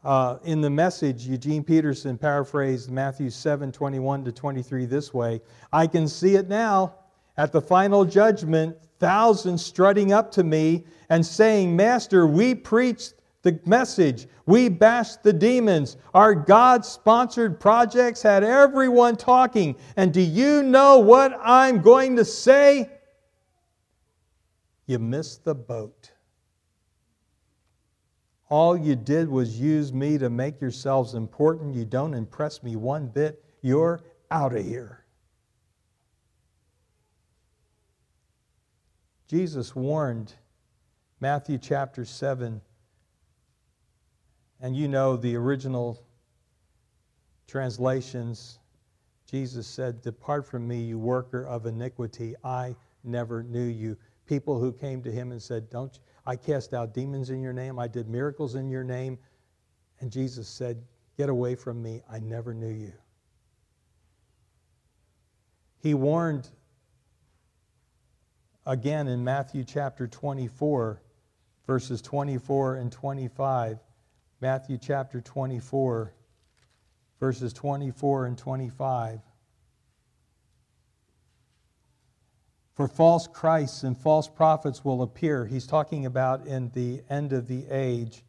[0.02, 5.40] Uh, in the message, Eugene Peterson paraphrased Matthew 7 21 to 23 this way
[5.72, 6.94] I can see it now.
[7.36, 13.58] At the final judgment, thousands strutting up to me and saying, Master, we preached the
[13.64, 14.26] message.
[14.46, 15.96] We bashed the demons.
[16.12, 19.76] Our God sponsored projects had everyone talking.
[19.96, 22.90] And do you know what I'm going to say?
[24.86, 26.10] You missed the boat.
[28.50, 31.74] All you did was use me to make yourselves important.
[31.74, 33.42] You don't impress me one bit.
[33.62, 35.04] You're out of here.
[39.28, 40.34] Jesus warned
[41.20, 42.60] Matthew chapter 7
[44.60, 46.02] and you know the original
[47.46, 48.58] translations,
[49.30, 52.34] Jesus said, Depart from me, you worker of iniquity.
[52.44, 53.96] I never knew you.
[54.26, 57.52] People who came to him and said, Don't you, I cast out demons in your
[57.52, 59.18] name, I did miracles in your name.
[60.00, 60.82] And Jesus said,
[61.16, 62.92] Get away from me, I never knew you.
[65.82, 66.48] He warned
[68.66, 71.02] again in Matthew chapter 24,
[71.66, 73.80] verses 24 and 25
[74.42, 76.14] Matthew chapter 24,
[77.18, 79.20] verses 24 and 25.
[82.80, 87.46] For false Christs and false prophets will appear, he's talking about in the end of
[87.46, 88.24] the age,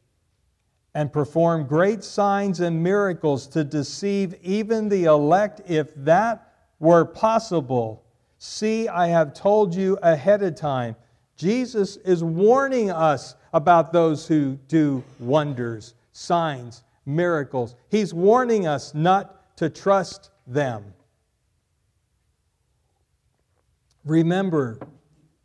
[0.94, 8.04] and perform great signs and miracles to deceive even the elect, if that were possible.
[8.40, 10.98] See, I have told you ahead of time.
[11.38, 17.76] Jesus is warning us about those who do wonders signs, miracles.
[17.88, 20.94] He's warning us not to trust them.
[24.06, 24.80] Remember,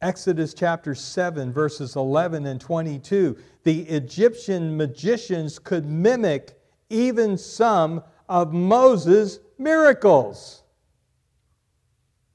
[0.01, 3.37] Exodus chapter 7, verses 11 and 22.
[3.65, 10.63] The Egyptian magicians could mimic even some of Moses' miracles.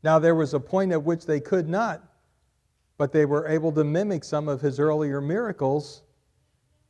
[0.03, 2.03] Now, there was a point at which they could not,
[2.97, 6.03] but they were able to mimic some of his earlier miracles.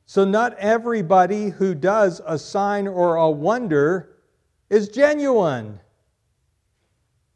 [0.06, 4.18] So, not everybody who does a sign or a wonder
[4.70, 5.80] is genuine.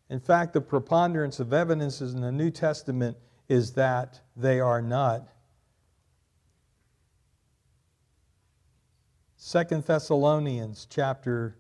[0.10, 5.28] In fact, the preponderance of evidences in the New Testament is that they are not.
[9.38, 11.56] Second Thessalonians chapter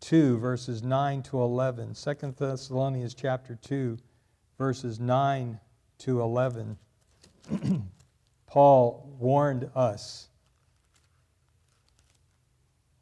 [0.00, 1.94] 2 verses 9 to 11.
[1.94, 3.98] Second Thessalonians chapter 2
[4.58, 5.58] verses 9
[5.98, 6.78] to 11.
[8.46, 10.28] Paul warned us,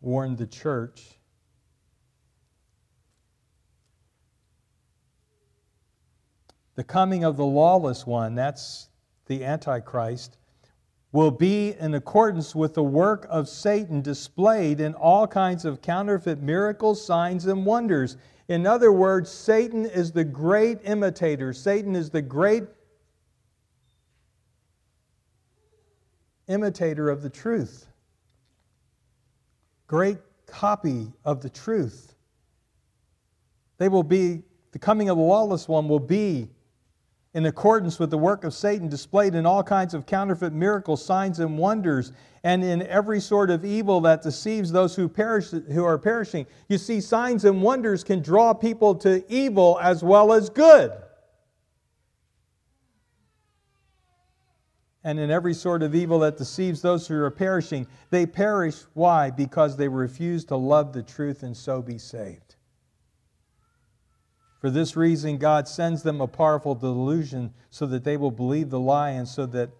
[0.00, 1.15] warned the church.
[6.76, 8.90] The coming of the lawless one, that's
[9.26, 10.36] the Antichrist,
[11.10, 16.42] will be in accordance with the work of Satan displayed in all kinds of counterfeit
[16.42, 18.18] miracles, signs, and wonders.
[18.48, 21.54] In other words, Satan is the great imitator.
[21.54, 22.64] Satan is the great
[26.46, 27.86] imitator of the truth,
[29.86, 32.14] great copy of the truth.
[33.78, 36.50] They will be, the coming of the lawless one will be
[37.36, 41.38] in accordance with the work of Satan displayed in all kinds of counterfeit miracles, signs,
[41.38, 42.12] and wonders,
[42.44, 46.46] and in every sort of evil that deceives those who, perish, who are perishing.
[46.70, 50.92] You see, signs and wonders can draw people to evil as well as good.
[55.04, 57.86] and in every sort of evil that deceives those who are perishing.
[58.10, 58.78] They perish.
[58.94, 59.30] Why?
[59.30, 62.45] Because they refuse to love the truth and so be saved.
[64.66, 68.80] For this reason, God sends them a powerful delusion so that they will believe the
[68.80, 69.70] lie and so that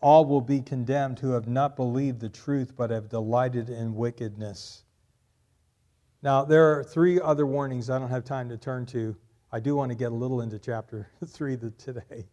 [0.00, 4.84] all will be condemned who have not believed the truth but have delighted in wickedness.
[6.22, 9.14] Now, there are three other warnings I don't have time to turn to.
[9.52, 12.26] I do want to get a little into chapter 3 today.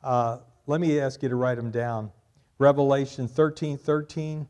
[0.00, 0.38] Uh,
[0.68, 2.12] let me ask you to write them down.
[2.60, 4.46] Revelation 13 13,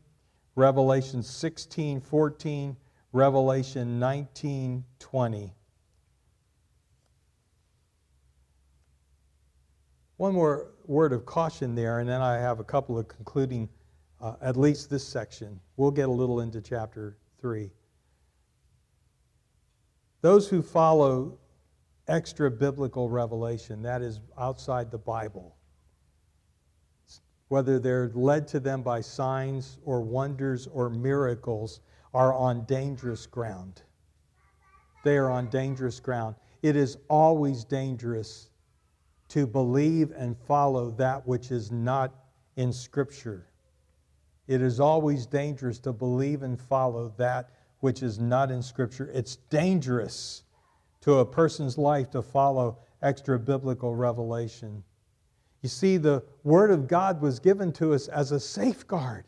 [0.53, 2.77] Revelation 16 14,
[3.13, 5.55] Revelation 19 20.
[10.19, 13.69] One more word of caution there, and then I have a couple of concluding,
[14.19, 15.61] uh, at least this section.
[15.77, 17.71] We'll get a little into chapter 3.
[20.19, 21.39] Those who follow
[22.09, 25.55] extra biblical revelation, that is outside the Bible.
[27.47, 31.79] Whether they're led to them by signs or wonders or miracles,
[32.13, 33.83] are on dangerous ground.
[35.05, 36.35] They are on dangerous ground.
[36.61, 38.48] It is always dangerous
[39.29, 42.13] to believe and follow that which is not
[42.55, 43.47] in Scripture.
[44.47, 49.09] It is always dangerous to believe and follow that which is not in Scripture.
[49.13, 50.43] It's dangerous
[51.01, 54.83] to a person's life to follow extra biblical revelation.
[55.61, 59.25] You see, the Word of God was given to us as a safeguard.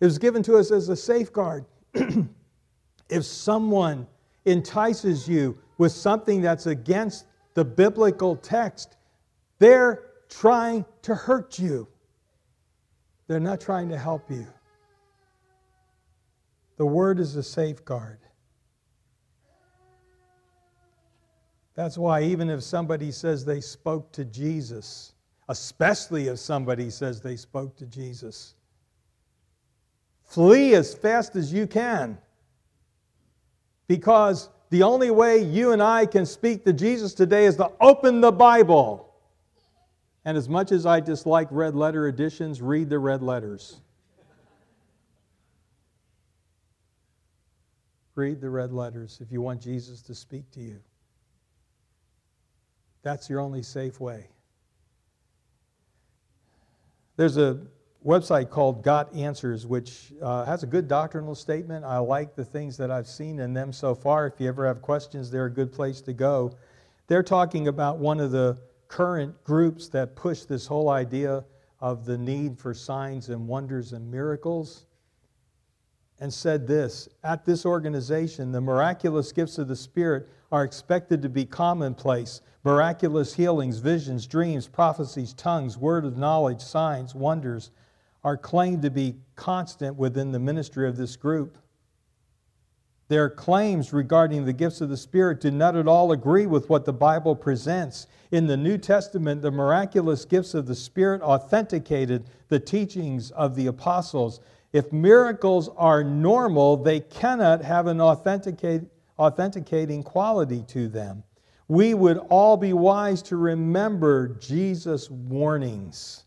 [0.00, 1.64] It was given to us as a safeguard.
[3.08, 4.06] if someone
[4.44, 8.96] entices you with something that's against the biblical text,
[9.62, 11.86] they're trying to hurt you.
[13.28, 14.46] They're not trying to help you.
[16.78, 18.18] The word is a safeguard.
[21.74, 25.14] That's why, even if somebody says they spoke to Jesus,
[25.48, 28.54] especially if somebody says they spoke to Jesus,
[30.24, 32.18] flee as fast as you can.
[33.86, 38.20] Because the only way you and I can speak to Jesus today is to open
[38.20, 39.11] the Bible.
[40.24, 43.80] And as much as I dislike red letter editions, read the red letters.
[48.14, 50.78] Read the red letters if you want Jesus to speak to you.
[53.02, 54.28] That's your only safe way.
[57.16, 57.60] There's a
[58.04, 61.84] website called Got Answers, which uh, has a good doctrinal statement.
[61.84, 64.26] I like the things that I've seen in them so far.
[64.26, 66.56] If you ever have questions, they're a good place to go.
[67.08, 68.58] They're talking about one of the
[68.92, 71.42] current groups that push this whole idea
[71.80, 74.84] of the need for signs and wonders and miracles
[76.20, 81.30] and said this At this organization, the miraculous gifts of the Spirit are expected to
[81.30, 82.42] be commonplace.
[82.64, 87.70] Miraculous healings, visions, dreams, prophecies, tongues, word of knowledge, signs, wonders
[88.22, 91.56] are claimed to be constant within the ministry of this group.
[93.12, 96.86] Their claims regarding the gifts of the Spirit do not at all agree with what
[96.86, 98.06] the Bible presents.
[98.30, 103.66] In the New Testament, the miraculous gifts of the Spirit authenticated the teachings of the
[103.66, 104.40] apostles.
[104.72, 111.22] If miracles are normal, they cannot have an authenticating quality to them.
[111.68, 116.24] We would all be wise to remember Jesus' warnings.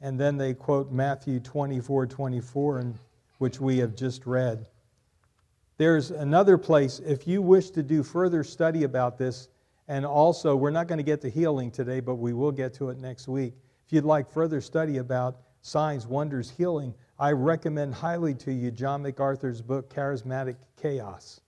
[0.00, 2.94] And then they quote Matthew 24 24,
[3.36, 4.66] which we have just read.
[5.78, 9.48] There's another place, if you wish to do further study about this,
[9.86, 12.90] and also, we're not going to get to healing today, but we will get to
[12.90, 13.54] it next week.
[13.86, 19.02] If you'd like further study about signs, wonders, healing, I recommend highly to you John
[19.02, 21.40] MacArthur's book, Charismatic Chaos.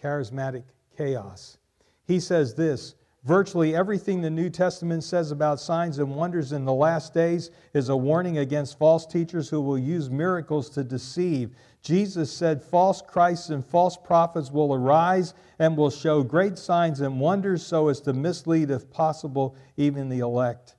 [0.00, 0.62] Charismatic
[0.96, 1.58] Chaos.
[2.06, 2.94] He says this
[3.26, 7.88] Virtually everything the New Testament says about signs and wonders in the last days is
[7.88, 11.50] a warning against false teachers who will use miracles to deceive.
[11.82, 17.18] Jesus said, False Christs and false prophets will arise and will show great signs and
[17.18, 20.76] wonders so as to mislead, if possible, even the elect.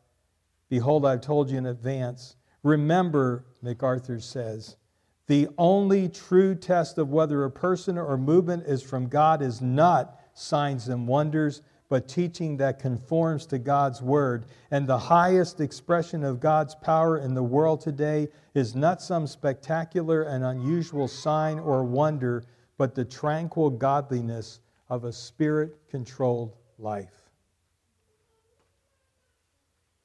[0.69, 2.37] Behold, I've told you in advance.
[2.63, 4.77] Remember, MacArthur says,
[5.27, 10.17] the only true test of whether a person or movement is from God is not
[10.33, 14.45] signs and wonders but teaching that conforms to God's Word.
[14.71, 20.23] And the highest expression of God's power in the world today is not some spectacular
[20.23, 22.43] and unusual sign or wonder,
[22.77, 24.59] but the tranquil godliness
[24.89, 27.27] of a spirit controlled life.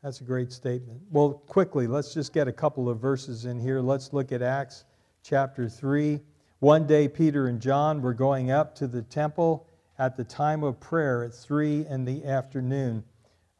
[0.03, 1.01] That's a great statement.
[1.11, 3.81] Well, quickly, let's just get a couple of verses in here.
[3.81, 4.85] Let's look at Acts
[5.23, 6.21] chapter 3.
[6.59, 9.67] One day, Peter and John were going up to the temple
[9.99, 13.05] at the time of prayer at 3 in the afternoon.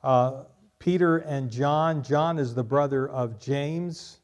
[0.03, 0.45] Uh,
[0.79, 4.19] Peter and John, John is the brother of James,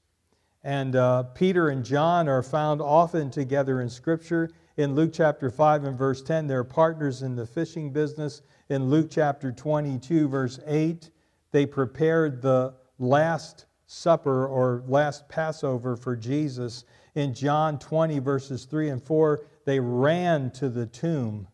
[0.65, 4.51] and uh, Peter and John are found often together in Scripture.
[4.77, 8.43] In Luke chapter 5 and verse 10, they're partners in the fishing business.
[8.69, 11.11] In Luke chapter 22, verse 8,
[11.53, 16.85] they prepared the Last Supper or Last Passover for Jesus.
[17.15, 21.47] In John 20, verses 3 and 4, they ran to the tomb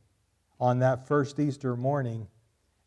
[0.64, 2.26] on that first Easter morning.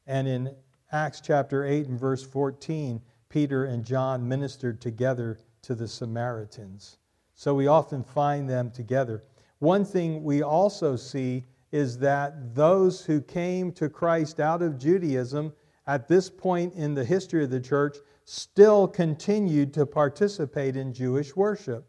[0.08, 0.56] And in
[0.92, 3.00] Acts chapter 8 and verse 14,
[3.30, 6.98] Peter and John ministered together to the Samaritans.
[7.36, 9.26] So we often find them together.
[9.60, 15.54] One thing we also see is that those who came to Christ out of Judaism
[15.86, 21.36] at this point in the history of the church still continued to participate in Jewish
[21.36, 21.86] worship.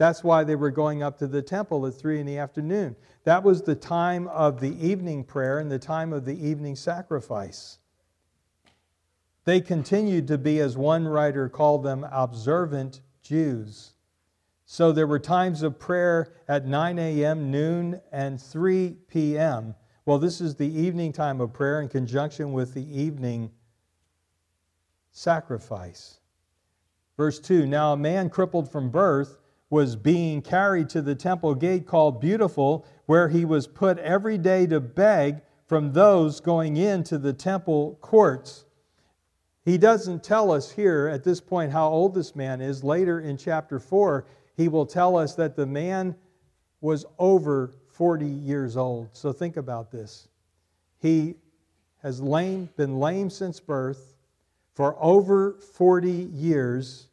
[0.00, 2.96] That's why they were going up to the temple at 3 in the afternoon.
[3.24, 7.80] That was the time of the evening prayer and the time of the evening sacrifice.
[9.44, 13.92] They continued to be, as one writer called them, observant Jews.
[14.64, 19.74] So there were times of prayer at 9 a.m., noon, and 3 p.m.
[20.06, 23.50] Well, this is the evening time of prayer in conjunction with the evening
[25.10, 26.20] sacrifice.
[27.18, 29.36] Verse 2 Now a man crippled from birth
[29.70, 34.66] was being carried to the temple gate called Beautiful, where he was put every day
[34.66, 38.64] to beg from those going into the temple courts.
[39.64, 42.82] He doesn't tell us here at this point how old this man is.
[42.82, 46.16] Later in chapter 4, he will tell us that the man
[46.80, 49.10] was over 40 years old.
[49.12, 50.26] So think about this.
[50.98, 51.36] He
[52.02, 54.16] has lame, been lame since birth.
[54.74, 57.08] For over 40 years,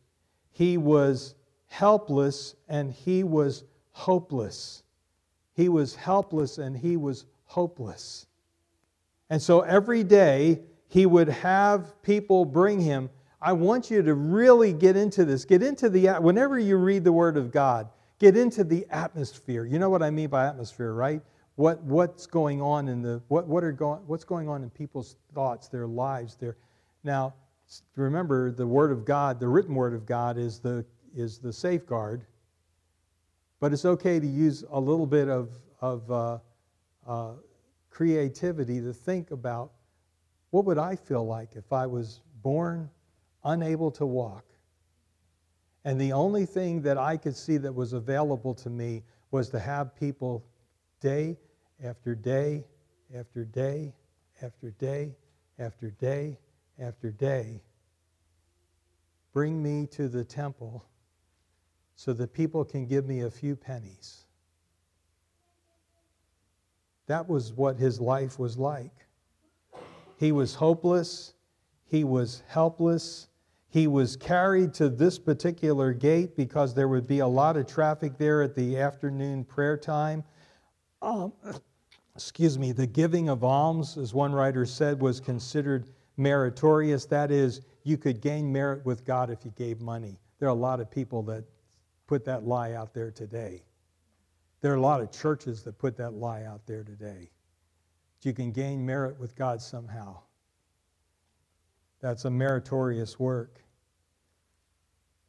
[0.52, 1.36] he was
[1.68, 4.84] helpless and he was hopeless.
[5.54, 8.28] He was helpless and he was hopeless.
[9.30, 13.10] And so every day he would have people bring him.
[13.42, 15.46] I want you to really get into this.
[15.46, 17.90] Get into the, whenever you read the Word of God,
[18.20, 19.66] get into the atmosphere.
[19.66, 21.22] You know what I mean by atmosphere, right?
[21.56, 25.18] What, what's going on in the, what, what are going, what's going on in people's
[25.34, 26.56] thoughts, their lives, their,
[27.04, 27.34] now,
[27.96, 30.86] remember the Word of God, the written Word of God is the
[31.18, 32.26] is the safeguard,
[33.60, 35.50] but it's okay to use a little bit of,
[35.82, 36.38] of uh,
[37.08, 37.34] uh,
[37.90, 39.72] creativity to think about
[40.52, 42.90] what would I feel like if I was born
[43.44, 44.46] unable to walk?
[45.84, 49.60] And the only thing that I could see that was available to me was to
[49.60, 50.46] have people
[51.00, 51.38] day
[51.84, 52.64] after day
[53.18, 53.94] after day
[54.42, 55.16] after day
[55.60, 56.38] after day
[56.80, 57.62] after day
[59.34, 60.84] bring me to the temple
[61.98, 64.24] so that people can give me a few pennies.
[67.08, 68.94] That was what his life was like.
[70.18, 71.34] He was hopeless,
[71.86, 73.28] he was helpless.
[73.70, 78.18] He was carried to this particular gate because there would be a lot of traffic
[78.18, 80.24] there at the afternoon prayer time.
[81.02, 81.34] Um,
[82.16, 87.06] excuse me, the giving of alms, as one writer said, was considered meritorious.
[87.06, 90.18] That is, you could gain merit with God if you gave money.
[90.40, 91.44] There are a lot of people that
[92.08, 93.64] put that lie out there today.
[94.62, 97.30] There are a lot of churches that put that lie out there today.
[98.24, 100.18] You can gain merit with God somehow.
[102.02, 103.62] That's a meritorious work.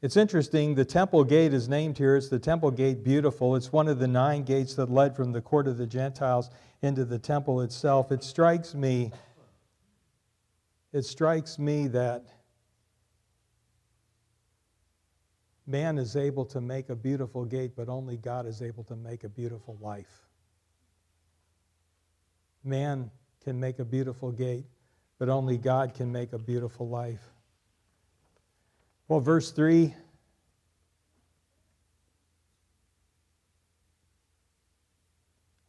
[0.00, 2.16] It's interesting, the temple gate is named here.
[2.16, 3.56] It's the temple gate beautiful.
[3.56, 6.50] It's one of the nine gates that led from the court of the Gentiles
[6.82, 8.12] into the temple itself.
[8.12, 9.10] It strikes me,
[10.92, 12.26] it strikes me that
[15.68, 19.24] Man is able to make a beautiful gate, but only God is able to make
[19.24, 20.26] a beautiful life.
[22.64, 23.10] Man
[23.44, 24.64] can make a beautiful gate,
[25.18, 27.20] but only God can make a beautiful life.
[29.08, 29.94] Well, verse 3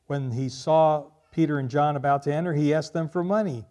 [0.08, 3.66] When he saw Peter and John about to enter, he asked them for money.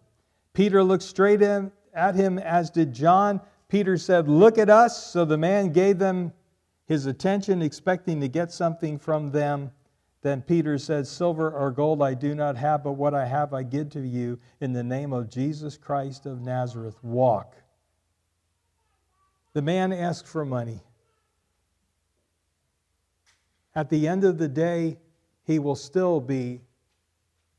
[0.53, 3.41] Peter looked straight at him, as did John.
[3.69, 5.11] Peter said, Look at us.
[5.11, 6.33] So the man gave them
[6.85, 9.71] his attention, expecting to get something from them.
[10.21, 13.63] Then Peter said, Silver or gold I do not have, but what I have I
[13.63, 14.39] give to you.
[14.59, 17.55] In the name of Jesus Christ of Nazareth, walk.
[19.53, 20.81] The man asked for money.
[23.75, 24.97] At the end of the day,
[25.45, 26.61] he will still be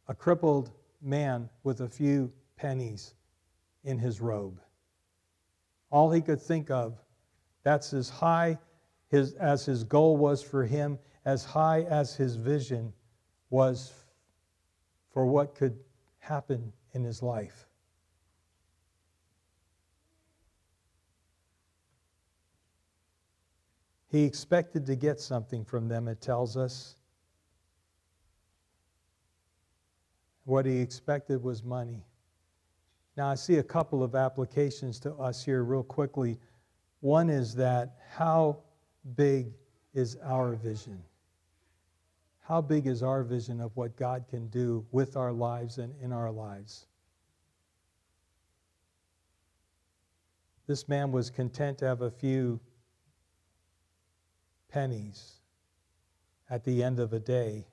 [0.09, 3.15] a crippled man with a few pennies
[3.85, 4.61] in his robe
[5.91, 6.99] all he could think of.
[7.63, 8.59] That's as high
[9.09, 12.93] his, as his goal was for him, as high as his vision
[13.51, 13.93] was
[15.13, 15.79] for what could
[16.19, 17.67] happen in his life.
[24.09, 26.97] He expected to get something from them, it tells us.
[30.45, 32.05] What he expected was money.
[33.21, 36.39] Now, I see a couple of applications to us here, real quickly.
[37.01, 38.61] One is that how
[39.15, 39.53] big
[39.93, 41.03] is our vision?
[42.39, 46.15] How big is our vision of what God can do with our lives and in
[46.15, 46.87] our lives?
[50.67, 52.59] This man was content to have a few
[54.71, 55.41] pennies
[56.49, 57.67] at the end of a day.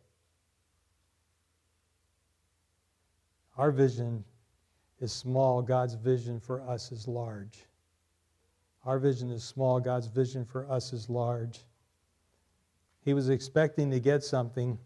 [3.56, 4.26] Our vision
[5.00, 7.66] is small, God's vision for us is large.
[8.86, 11.60] Our vision is small, God's vision for us is large.
[13.02, 14.78] He was expecting to get something.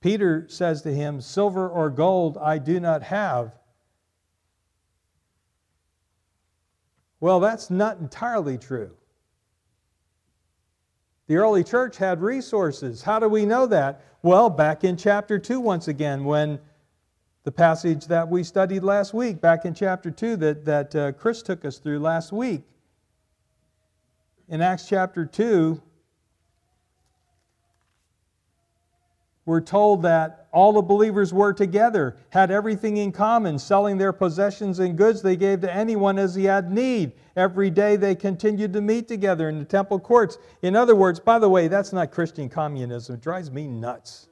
[0.00, 3.58] Peter says to him, Silver or gold I do not have.
[7.20, 8.90] Well, that's not entirely true.
[11.26, 13.02] The early church had resources.
[13.02, 14.02] How do we know that?
[14.22, 16.58] Well, back in chapter 2, once again, when
[17.44, 21.42] the passage that we studied last week, back in chapter 2 that, that uh, Chris
[21.42, 22.62] took us through last week.
[24.48, 25.80] In Acts chapter 2,
[29.44, 34.78] we're told that all the believers were together, had everything in common, selling their possessions
[34.78, 37.12] and goods they gave to anyone as he had need.
[37.36, 40.38] Every day they continued to meet together in the temple courts.
[40.62, 43.16] In other words, by the way, that's not Christian communism.
[43.16, 44.28] It drives me nuts.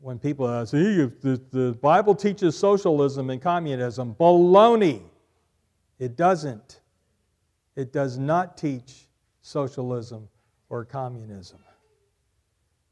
[0.00, 5.02] When people say, the, the Bible teaches socialism and communism, baloney.
[5.98, 6.80] It doesn't.
[7.76, 9.06] It does not teach
[9.42, 10.28] socialism
[10.70, 11.58] or communism.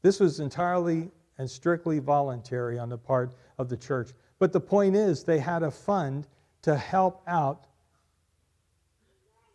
[0.01, 4.11] This was entirely and strictly voluntary on the part of the church.
[4.37, 6.27] But the point is, they had a fund
[6.61, 7.65] to help out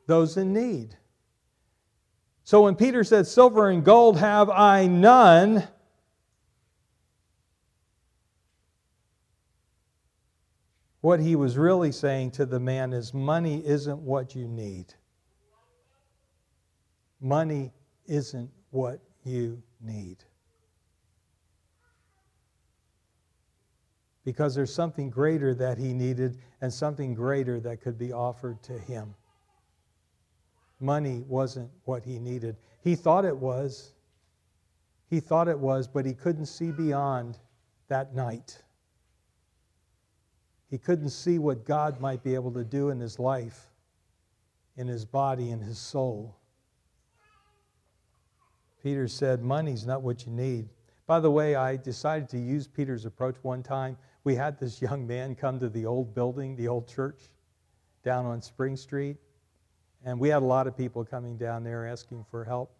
[0.07, 0.96] those in need.
[2.42, 5.66] So when Peter said, Silver and gold have I none,
[11.05, 14.94] what he was really saying to the man is, Money isn't what you need.
[17.20, 17.74] Money
[18.07, 20.24] isn't what you need.
[24.24, 28.72] because there's something greater that he needed and something greater that could be offered to
[28.72, 29.14] him.
[30.80, 32.57] Money wasn't what he needed.
[32.82, 33.92] He thought it was.
[35.11, 37.36] He thought it was, but he couldn't see beyond
[37.88, 38.64] that night.
[40.75, 43.70] He couldn't see what God might be able to do in his life,
[44.77, 46.37] in his body, in his soul.
[48.83, 50.68] Peter said, Money's not what you need.
[51.07, 55.07] By the way, I decided to use Peter's approach one time we had this young
[55.07, 57.20] man come to the old building, the old church
[58.03, 59.18] down on Spring Street.
[60.05, 62.77] And we had a lot of people coming down there asking for help.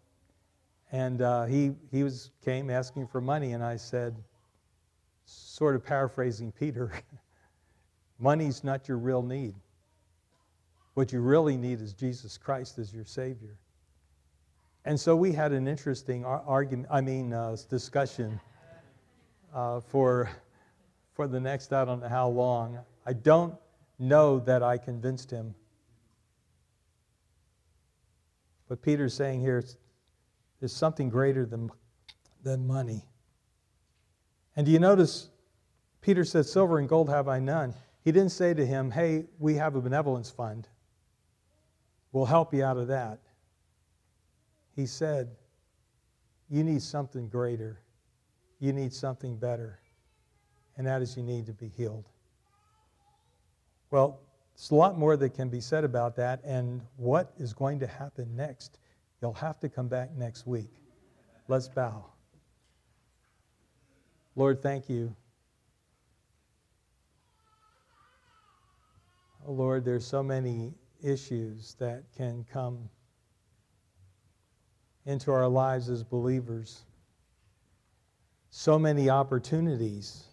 [0.91, 4.21] And uh, he, he was, came asking for money, and I said,
[5.23, 6.91] sort of paraphrasing Peter,
[8.19, 9.55] money's not your real need.
[10.93, 13.57] What you really need is Jesus Christ as your Savior.
[14.85, 18.39] And so we had an interesting argument, I mean, uh, discussion
[19.53, 20.29] uh, for
[21.15, 22.77] for the next I don't know how long.
[23.05, 23.55] I don't
[23.97, 25.55] know that I convinced him.
[28.67, 29.63] But Peter's saying here
[30.59, 31.71] there's something greater than,
[32.43, 33.05] than money.
[34.55, 35.29] And do you notice
[36.01, 37.73] Peter said, Silver and gold have I none.
[38.05, 40.69] He didn't say to him, Hey, we have a benevolence fund.
[42.13, 43.19] We'll help you out of that.
[44.77, 45.35] He said,
[46.49, 47.81] You need something greater.
[48.59, 49.81] You need something better
[50.77, 52.05] and that is you need to be healed.
[53.91, 54.19] Well,
[54.55, 57.87] there's a lot more that can be said about that, and what is going to
[57.87, 58.79] happen next?
[59.21, 60.69] You'll have to come back next week.
[61.47, 62.05] Let's bow.
[64.35, 65.15] Lord, thank you.
[69.47, 70.73] Oh, Lord, there's so many
[71.03, 72.89] issues that can come
[75.05, 76.83] into our lives as believers.
[78.49, 80.29] So many opportunities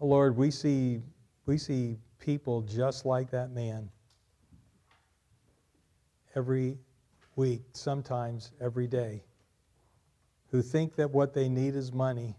[0.00, 1.02] oh, Lord, we see,
[1.46, 3.90] we see people just like that man
[6.34, 6.78] every
[7.36, 9.22] week, sometimes every day,
[10.50, 12.36] who think that what they need is money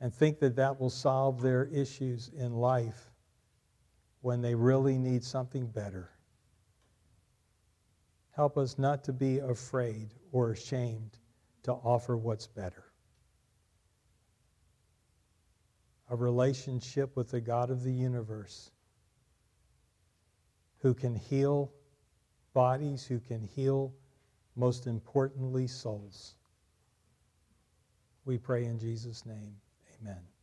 [0.00, 3.10] and think that that will solve their issues in life
[4.20, 6.10] when they really need something better.
[8.32, 11.18] Help us not to be afraid or ashamed
[11.64, 12.88] to offer what's better.
[16.10, 18.70] a relationship with the God of the universe
[20.78, 21.70] who can heal
[22.54, 23.92] bodies, who can heal,
[24.56, 26.34] most importantly, souls.
[28.24, 29.54] We pray in Jesus' name.
[30.00, 30.37] Amen.